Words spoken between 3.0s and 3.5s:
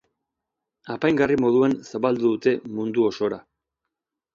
osora.